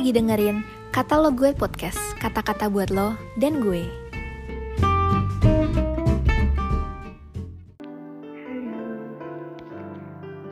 lagi 0.00 0.16
dengerin 0.16 0.64
Kata 0.96 1.20
Lo 1.20 1.28
Gue 1.28 1.52
Podcast, 1.52 2.00
kata-kata 2.16 2.72
buat 2.72 2.88
lo 2.88 3.20
dan 3.36 3.60
gue. 3.60 3.84
Halo, 4.80 5.28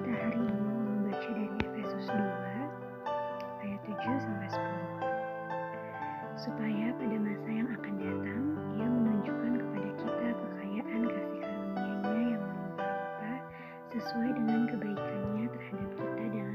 kita 0.00 0.12
hari 0.16 0.40
ini 0.40 0.64
membaca 0.64 1.28
dari 1.28 1.60
Efesus 1.60 2.08
2 2.08 3.68
ayat 3.68 3.80
7 3.84 4.16
sampai 4.16 4.48
10. 4.48 6.40
Supaya 6.40 6.96
pada 6.96 7.16
masa 7.20 7.48
yang 7.52 7.68
akan 7.68 7.94
datang, 8.00 8.42
ia 8.80 8.88
menunjukkan 8.88 9.52
kepada 9.60 9.90
kita 9.92 10.28
kekayaan 10.40 11.02
kasih 11.04 11.40
karunia-Nya 11.44 12.16
yang 12.32 12.42
melimpah 12.48 13.44
sesuai 13.92 14.40
dengan 14.40 14.72
kebaikannya 14.72 15.52
terhadap 15.52 15.90
kita 16.00 16.24
dalam 16.32 16.53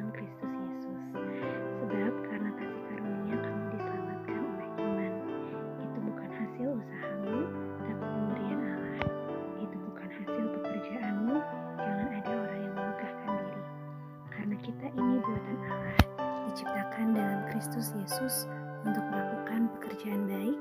kita 14.70 14.86
ini 15.02 15.18
buatan 15.26 15.58
Allah, 15.66 15.98
diciptakan 16.46 17.18
dalam 17.18 17.41
Kristus 17.50 17.90
Yesus 17.98 18.46
untuk 18.86 19.02
melakukan 19.09 19.66
pekerjaan 19.73 20.30
baik 20.30 20.59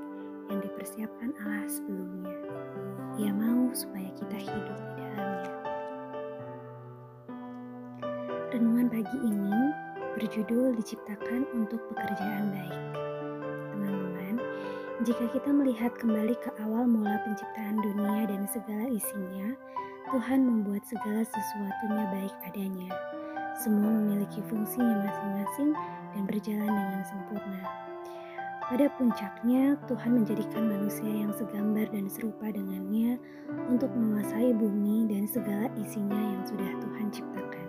yang 0.49 0.65
dipersiapkan 0.65 1.37
Allah 1.45 1.69
sebelumnya. 1.69 2.33
Ia 3.21 3.37
mau 3.37 3.69
supaya 3.77 4.09
kita 4.17 4.39
hidup 4.49 4.81
di 4.81 4.93
dalamnya. 4.97 5.53
Renungan 8.49 8.89
pagi 8.89 9.19
ini 9.29 9.61
berjudul 10.17 10.81
diciptakan 10.81 11.45
untuk 11.53 11.85
pekerjaan 11.93 12.49
baik. 12.49 12.81
Teman-teman, 13.77 14.41
jika 15.05 15.25
kita 15.37 15.53
melihat 15.53 15.93
kembali 16.01 16.33
ke 16.41 16.49
awal 16.65 16.89
mula 16.89 17.21
penciptaan 17.29 17.77
dunia 17.85 18.25
dan 18.25 18.49
segala 18.49 18.89
isinya, 18.89 19.53
Tuhan 20.09 20.49
membuat 20.49 20.81
segala 20.89 21.29
sesuatunya 21.29 22.05
baik 22.09 22.33
adanya. 22.49 23.18
Semua 23.59 23.91
memiliki 23.91 24.39
fungsinya 24.47 25.03
masing-masing 25.03 25.75
dan 26.15 26.23
berjalan 26.31 26.71
dengan 26.71 27.03
sempurna. 27.03 27.63
Pada 28.71 28.87
puncaknya, 28.95 29.75
Tuhan 29.91 30.15
menjadikan 30.15 30.63
manusia 30.63 31.11
yang 31.11 31.35
segambar 31.35 31.91
dan 31.91 32.07
serupa 32.07 32.55
dengannya 32.55 33.19
untuk 33.67 33.91
menguasai 33.99 34.55
bumi 34.55 35.11
dan 35.11 35.27
segala 35.27 35.67
isinya 35.75 36.23
yang 36.23 36.45
sudah 36.47 36.71
Tuhan 36.79 37.07
ciptakan. 37.11 37.67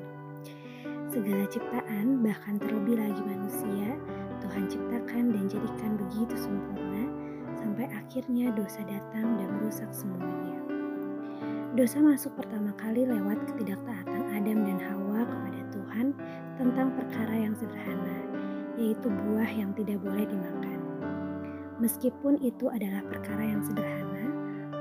Segala 1.09 1.44
ciptaan, 1.50 2.22
bahkan 2.22 2.62
terlebih 2.62 3.02
lagi 3.02 3.24
manusia, 3.26 3.98
Tuhan 4.46 4.70
ciptakan 4.70 5.34
dan 5.34 5.44
jadikan 5.50 5.98
begitu 5.98 6.38
sempurna 6.38 7.09
sampai 7.58 7.90
akhirnya 7.98 8.53
dosa 8.53 8.86
datang 8.86 9.42
dan 9.42 9.50
merusak 9.58 9.90
semuanya. 9.90 10.62
Dosa 11.74 11.98
masuk 12.03 12.36
pertama 12.38 12.76
kali 12.78 13.09
lewat 13.09 13.42
ketidaktaatan 13.50 14.22
Adam 14.38 14.68
dan 14.68 14.78
Hawa 14.84 15.22
kepada 15.24 15.69
Tuhan 15.90 16.14
tentang 16.62 16.94
perkara 16.94 17.34
yang 17.34 17.58
sederhana, 17.58 18.22
yaitu 18.78 19.09
buah 19.09 19.50
yang 19.50 19.73
tidak 19.73 19.98
boleh 20.06 20.22
dimakan. 20.22 20.78
Meskipun 21.81 22.38
itu 22.46 22.70
adalah 22.70 23.02
perkara 23.09 23.42
yang 23.42 23.66
sederhana, 23.66 24.30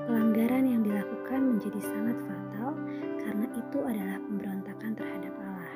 pelanggaran 0.05 0.69
yang 0.69 0.84
dilakukan 0.84 1.56
menjadi 1.56 1.81
sangat 1.81 2.20
fatal 2.28 2.77
karena 3.25 3.48
itu 3.56 3.78
adalah 3.89 4.20
pemberontakan 4.20 4.91
terhadap 5.00 5.33
Allah. 5.41 5.75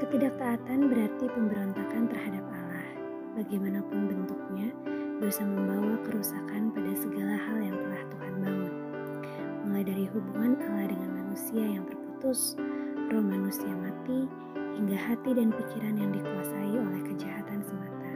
Ketidaktaatan 0.00 0.78
berarti 0.88 1.24
pemberontakan 1.28 2.02
terhadap 2.08 2.44
Allah. 2.48 2.88
Bagaimanapun 3.36 4.16
bentuknya, 4.16 4.72
dosa 5.20 5.44
membawa 5.44 6.00
kerusakan 6.08 6.72
pada 6.72 6.92
segala 6.96 7.36
hal 7.36 7.58
yang 7.60 7.76
telah 7.84 8.02
Tuhan 8.16 8.34
bangun. 8.40 8.74
Mulai 9.68 9.84
dari 9.84 10.08
hubungan 10.08 10.56
Allah 10.56 10.88
dengan 10.88 11.10
manusia 11.20 11.60
yang 11.60 11.84
terputus, 11.84 12.56
roh 13.16 13.24
manusia 13.24 13.72
mati, 13.80 14.28
hingga 14.76 14.92
hati 14.92 15.32
dan 15.32 15.48
pikiran 15.48 15.96
yang 15.96 16.12
dikuasai 16.12 16.76
oleh 16.76 17.00
kejahatan 17.00 17.64
semata. 17.64 18.12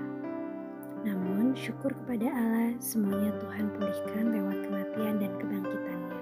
Namun, 1.09 1.56
syukur 1.56 1.97
kepada 2.05 2.28
Allah, 2.28 2.77
semuanya 2.84 3.33
Tuhan 3.41 3.72
pulihkan 3.81 4.28
lewat 4.28 4.69
kematian 4.69 5.16
dan 5.25 5.33
kebangkitannya, 5.41 6.21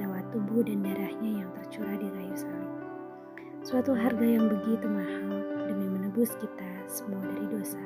lewat 0.00 0.24
tubuh 0.32 0.64
dan 0.64 0.80
darahnya 0.80 1.44
yang 1.44 1.50
tercurah 1.52 2.00
di 2.00 2.08
kayu 2.08 2.32
salib. 2.32 2.72
Suatu 3.60 3.92
harga 3.92 4.24
yang 4.24 4.48
begitu 4.48 4.88
mahal 4.88 5.44
demi 5.68 5.92
menebus 5.92 6.32
kita 6.40 6.88
semua 6.88 7.20
dari 7.20 7.44
dosa. 7.52 7.84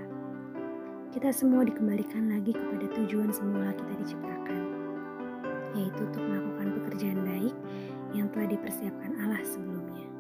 Kita 1.11 1.35
semua 1.35 1.67
dikembalikan 1.67 2.31
lagi 2.31 2.55
kepada 2.55 2.87
tujuan 2.95 3.35
semula 3.35 3.75
kita 3.75 3.93
diciptakan, 4.07 4.61
yaitu 5.75 5.99
untuk 5.99 6.23
melakukan 6.23 6.79
pekerjaan 6.79 7.19
baik 7.27 7.57
yang 8.15 8.31
telah 8.31 8.55
dipersiapkan 8.55 9.19
Allah 9.19 9.43
sebelumnya. 9.43 10.12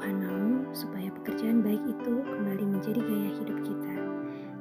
Tuhan 0.00 0.16
mau 0.16 0.72
supaya 0.72 1.12
pekerjaan 1.12 1.60
baik 1.60 1.84
itu 1.84 2.24
kembali 2.24 2.72
menjadi 2.72 3.04
gaya 3.04 3.30
hidup 3.36 3.58
kita. 3.68 3.94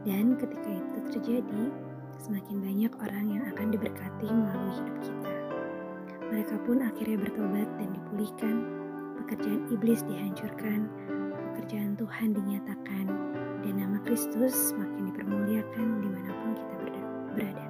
Dan 0.04 0.36
ketika 0.36 0.68
itu 0.68 0.98
terjadi, 1.16 1.64
semakin 2.20 2.60
banyak 2.60 2.92
orang 3.00 3.26
yang 3.32 3.44
akan 3.48 3.72
diberkati 3.72 4.28
melalui 4.28 4.76
hidup 4.76 4.98
kita. 5.00 5.32
Mereka 6.28 6.56
pun 6.68 6.84
akhirnya 6.84 7.24
bertobat 7.24 7.72
dan 7.80 7.88
dipulihkan, 7.88 8.56
pekerjaan 9.24 9.64
iblis 9.72 10.04
dihancurkan, 10.12 10.92
pekerjaan 11.56 11.96
Tuhan 11.96 12.36
dinyatakan, 12.36 13.06
dan 13.64 13.74
nama 13.80 13.96
Kristus 14.04 14.76
semakin 14.76 15.08
dipermuliakan 15.08 15.88
di 16.04 16.10
mana 16.20 16.36
pun 16.36 16.52
kita 16.60 16.76
berada. 17.32 17.69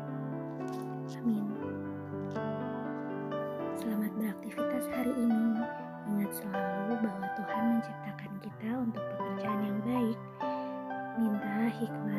حکمت 11.79 12.18